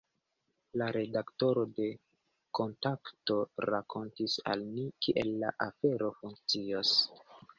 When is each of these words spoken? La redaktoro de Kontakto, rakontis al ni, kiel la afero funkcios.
La 0.81 0.85
redaktoro 0.95 1.65
de 1.79 1.89
Kontakto, 2.59 3.37
rakontis 3.71 4.39
al 4.55 4.65
ni, 4.71 4.85
kiel 5.07 5.31
la 5.45 5.55
afero 5.69 6.11
funkcios. 6.23 6.95